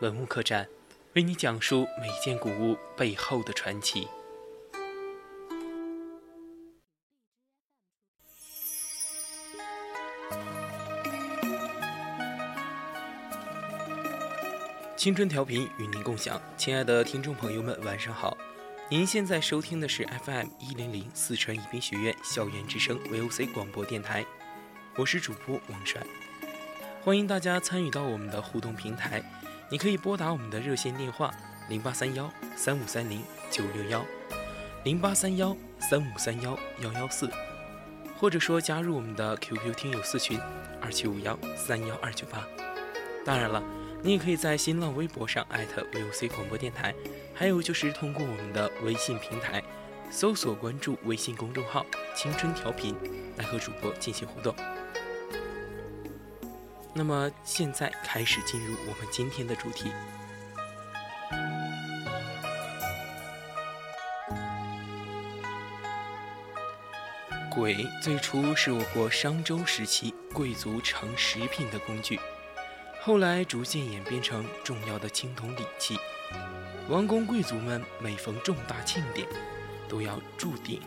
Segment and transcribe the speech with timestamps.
[0.00, 0.68] 文物客栈，
[1.14, 4.06] 为你讲述每件古物背后的传奇。
[14.96, 18.38] 青春调频与您共享，亲爱的听众朋友们，晚上好！
[18.88, 24.24] 您现在收听的是 FM 一零零四川宜宾学院校园之声 VOC 广播电台，
[24.96, 26.00] 我是主播王帅，
[27.02, 29.20] 欢迎大家参与到我们的互动平台。
[29.70, 31.30] 你可以拨打我们的热线电话
[31.68, 34.02] 零八三幺三五三零九六幺，
[34.82, 37.30] 零八三幺三五三幺幺幺四，
[38.18, 40.40] 或者说加入我们的 QQ 听友四群
[40.80, 42.46] 二七五幺三幺二九八。
[43.26, 43.62] 当然了，
[44.02, 45.46] 你也可以在新浪微博上
[45.92, 46.94] VOC 广播电台，
[47.34, 49.62] 还有就是通过我们的微信平台
[50.10, 51.84] 搜索关注微信公众号
[52.16, 52.96] “青春调频”
[53.36, 54.54] 来和主播进行互动。
[56.98, 59.92] 那么现在开始进入我们今天的主题。
[67.52, 72.18] 簋最初是我国商周时期贵族盛食品的工具，
[73.00, 75.96] 后来逐渐演变成重要的青铜礼器。
[76.88, 79.24] 王公贵族们每逢重大庆典，
[79.88, 80.82] 都要铸鼎、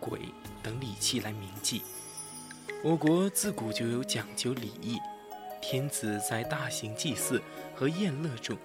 [0.00, 0.18] 簋
[0.62, 1.82] 等礼器来铭记。
[2.84, 4.98] 我国自古就有讲究礼仪，
[5.60, 7.40] 天子在大型祭祀
[7.76, 8.58] 和宴乐中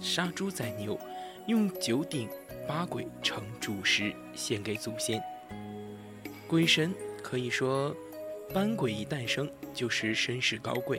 [0.00, 0.98] 杀猪宰牛，
[1.46, 2.30] 用九鼎
[2.66, 5.22] 八簋盛主食献给祖先。
[6.46, 7.94] 鬼神可以说，
[8.54, 10.98] 班簋一诞生就是身世高贵。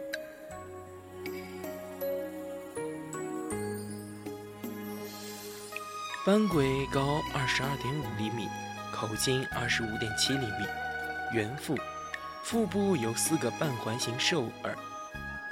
[6.23, 8.47] 班簋高二十二点五厘米，
[8.94, 10.88] 口径二十五点七厘米。
[11.34, 11.78] 圆腹，
[12.44, 14.75] 腹部有四个半环形兽耳，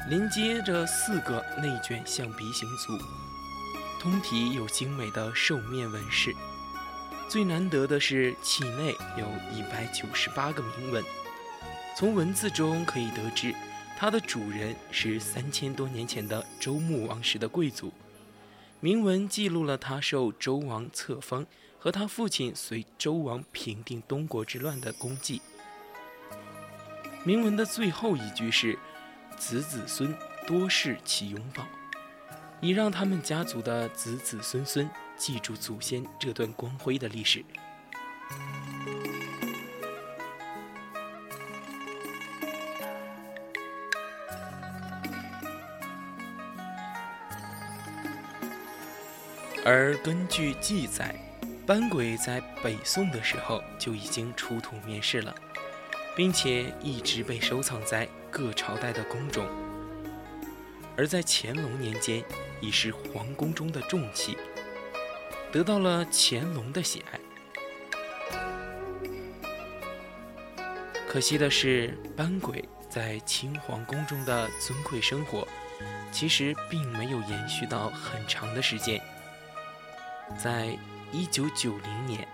[0.09, 2.97] 连接着四个内卷象鼻形足，
[3.99, 6.33] 通体有精美的兽面纹饰。
[7.29, 11.03] 最难得的是器内有一百九十八个铭文，
[11.95, 13.53] 从文字中可以得知，
[13.97, 17.93] 它的主人是三千多年前的周穆王时的贵族。
[18.79, 21.45] 铭文记录了他受周王册封
[21.79, 25.41] 和他父亲随周王平定东国之乱的功绩。
[27.27, 28.79] 铭文的最后一句是
[29.35, 31.67] ：“子子孙多世其拥抱”，
[32.61, 37.43] 以让他们家族的子子孙孙记住祖先这段光辉的历史。
[49.65, 51.13] 而根据记载，
[51.65, 55.35] 班簋在北宋的时候就已经出土面世了。
[56.17, 59.47] 并且一直被收藏在各朝代的宫中，
[60.97, 62.23] 而在乾隆年间
[62.59, 64.35] 已是皇宫中的重器，
[65.51, 67.19] 得到了乾隆的喜爱。
[71.07, 75.47] 可惜的是，班簋在清皇宫中的尊贵生活，
[76.11, 78.99] 其实并没有延续到很长的时间。
[80.35, 80.75] 在
[81.11, 82.27] 一九九零年，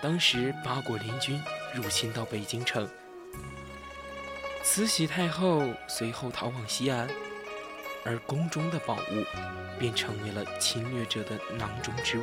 [0.00, 1.38] 当时八国联军
[1.74, 2.88] 入侵到北京城。
[4.62, 7.08] 慈禧太后随后逃往西安，
[8.04, 9.24] 而宫中的宝物
[9.78, 12.22] 便成为了侵略者的囊中之物。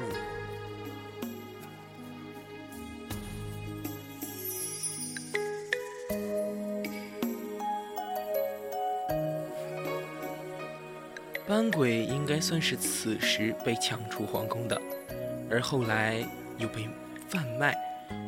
[11.46, 14.82] 班簋应该算是此时被抢出皇宫的，
[15.50, 16.26] 而后来
[16.58, 16.90] 又被
[17.30, 17.76] 贩卖，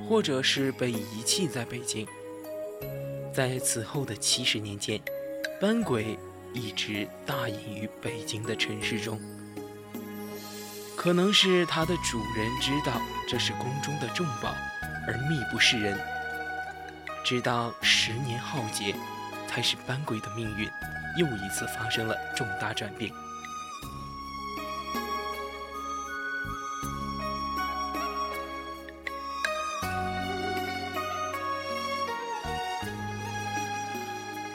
[0.07, 2.05] 或者是被遗弃在北京。
[3.39, 4.99] 在此后的七十年间，
[5.61, 6.19] 班鬼
[6.53, 9.17] 一直大隐于北京的尘世中。
[10.97, 14.53] 可能是它的主人知道这是宫中的重宝，
[15.07, 15.97] 而秘不示人。
[17.23, 18.93] 直到十年浩劫，
[19.47, 20.69] 才使班鬼的命运
[21.17, 23.09] 又一次发生了重大转变。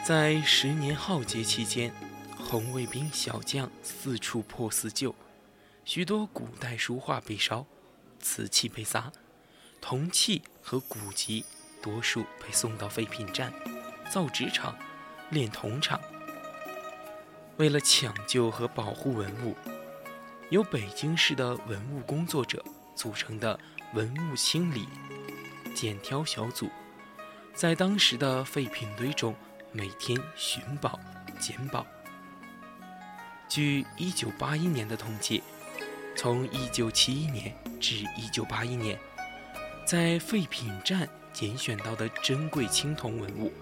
[0.04, 1.90] 在十年浩劫期间，
[2.36, 5.14] 红卫兵小将四处破四旧，
[5.82, 7.64] 许多古代书画被烧，
[8.20, 9.10] 瓷器被砸，
[9.80, 11.42] 铜器和古籍
[11.80, 13.50] 多数被送到废品站、
[14.10, 14.76] 造纸厂、
[15.30, 15.98] 炼铜厂。
[17.56, 19.56] 为了抢救和保护文物，
[20.50, 22.62] 由北京市的文物工作者
[22.94, 23.58] 组成的
[23.94, 24.86] 文物清理、
[25.74, 26.68] 检挑小组，
[27.54, 29.34] 在当时的废品堆中
[29.76, 31.00] 每天寻宝、
[31.40, 31.84] 捡宝。
[33.48, 35.42] 据1981年的统计，
[36.14, 38.98] 从1971年至1981年，
[39.84, 43.52] 在废品站拣选到的珍贵青铜文物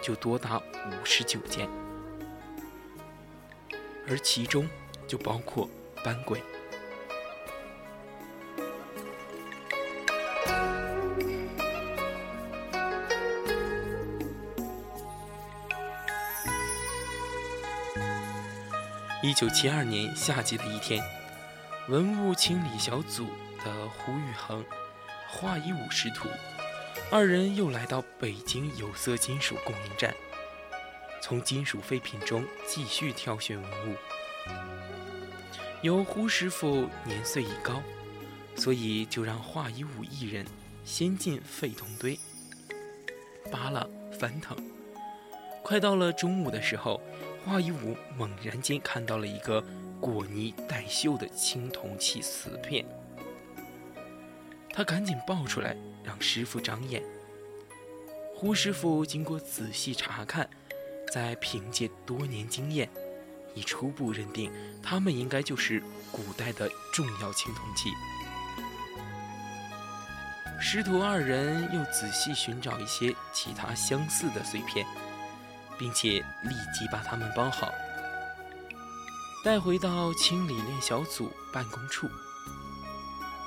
[0.00, 0.62] 就多达
[1.04, 1.68] 59件。
[4.06, 4.68] 而其中
[5.08, 5.68] 就包括
[6.04, 6.40] 班轨。
[19.26, 21.02] 一九七二年夏季的一天，
[21.88, 23.26] 文物清理小组
[23.64, 24.64] 的胡宇恒、
[25.28, 26.28] 华一武师徒
[27.10, 30.14] 二人又来到北京有色金属供应站。
[31.20, 33.96] 从金属废品中继续挑选文物。
[35.82, 37.82] 由胡师傅年岁已高，
[38.54, 40.46] 所以就让华一武一人
[40.84, 42.16] 先进废铜堆，
[43.50, 43.84] 扒拉
[44.20, 44.56] 翻腾。
[45.66, 47.02] 快到了中午的时候，
[47.44, 49.60] 华一武猛然间看到了一个
[50.00, 52.86] 裹泥带锈的青铜器瓷片，
[54.70, 57.02] 他赶紧抱出来让师傅长眼。
[58.32, 60.48] 胡师傅经过仔细查看。
[61.12, 62.88] 在凭借多年经验，
[63.54, 64.52] 已初步认定
[64.82, 65.82] 他们应该就是
[66.12, 67.88] 古代的重要青铜器。
[70.60, 74.84] 师徒二人又仔细寻找一些其他相似的碎片，
[75.78, 77.72] 并且立即把它们包好，
[79.44, 82.08] 带回到清理链小组办公处。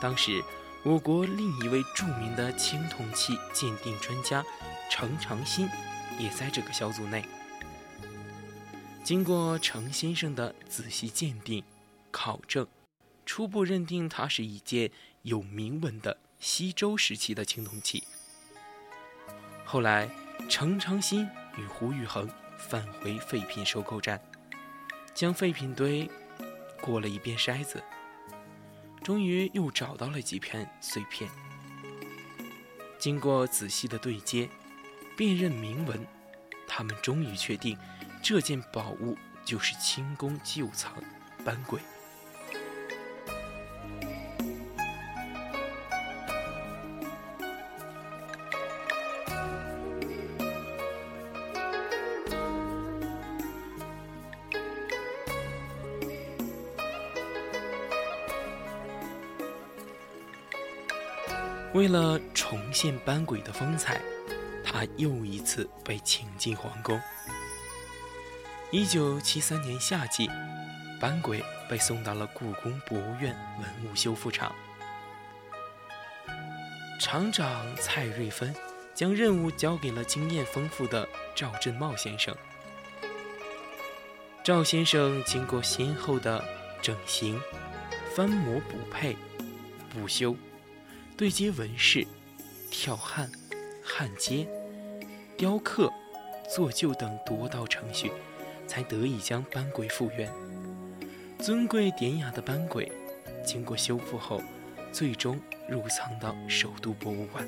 [0.01, 0.43] 当时，
[0.83, 4.43] 我国另一位著名的青铜器鉴定专家
[4.89, 5.67] 程长新
[6.17, 7.25] 也在这个小组内。
[9.03, 11.63] 经过程先生的仔细鉴定、
[12.11, 12.67] 考证，
[13.25, 14.91] 初步认定它是一件
[15.23, 18.03] 有铭文的西周时期的青铜器。
[19.65, 20.09] 后来，
[20.47, 21.27] 程长新
[21.59, 24.19] 与胡宇恒返回废品收购站，
[25.13, 26.09] 将废品堆
[26.81, 27.83] 过了一遍筛子，
[29.03, 31.29] 终于又找到了几片碎片。
[32.97, 34.49] 经过仔细的对接、
[35.17, 36.05] 辨认铭文，
[36.67, 37.77] 他们终于确定。
[38.21, 40.93] 这件宝物就是清宫旧藏
[41.45, 41.79] 班鬼。
[61.73, 64.01] 为了重现班鬼的风采，
[64.63, 66.99] 他又一次被请进皇宫。
[68.71, 70.27] 一九七三年夏季，
[70.99, 74.53] 班鬼被送到了故宫博物院文物修复厂。
[76.99, 78.53] 厂长蔡瑞芬
[78.95, 82.35] 将任务交给了经验丰富的赵振茂先生。
[84.43, 86.43] 赵先生经过先后的
[86.81, 87.39] 整形、
[88.15, 89.15] 翻模补配、
[89.89, 90.35] 补修、
[91.19, 92.07] 对接纹饰、
[92.71, 93.29] 跳焊、
[93.83, 94.47] 焊接、
[95.35, 95.91] 雕刻、
[96.49, 98.09] 做旧等多道程序。
[98.65, 100.31] 才得以将班轨复原。
[101.39, 102.91] 尊贵典雅的班轨，
[103.43, 104.43] 经过修复后，
[104.91, 107.43] 最终入藏到首都博物馆。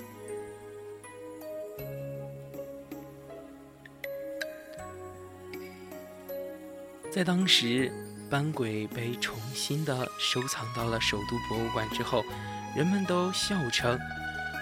[7.11, 7.93] 在当时，
[8.31, 12.23] 班轨被重新的收藏到了首都博物馆之后，
[12.75, 13.99] 人们都笑称，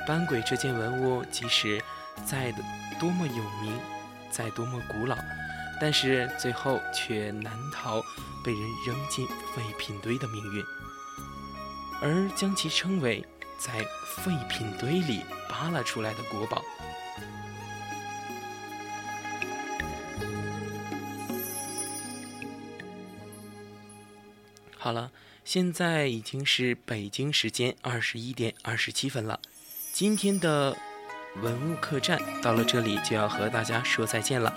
[0.08, 1.82] 班鬼这件文物即使
[2.26, 2.58] 再的
[3.00, 3.80] 多么有名，
[4.32, 5.16] 再多么古老。
[5.80, 8.02] 但是最后却难逃
[8.44, 9.26] 被人扔进
[9.56, 10.66] 废品堆的命运，
[12.02, 13.26] 而将其称为
[13.58, 13.72] 在
[14.18, 16.62] 废品堆里扒拉出来的国宝。
[24.78, 25.12] 好了，
[25.52, 29.40] 现在已经是北京时间二十一点二十七分了，
[29.92, 30.78] 今天的
[31.42, 34.54] 文物客栈到了这里就要和大家说再见了。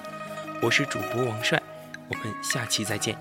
[0.60, 1.62] 我是主播王帅，
[2.10, 3.16] 我们下期再见。